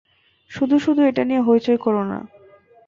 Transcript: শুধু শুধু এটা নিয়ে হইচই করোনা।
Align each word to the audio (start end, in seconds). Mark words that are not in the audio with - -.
শুধু 0.51 0.75
শুধু 0.79 1.01
এটা 1.01 1.23
নিয়ে 1.23 1.41
হইচই 1.41 1.77
করোনা। 1.77 2.19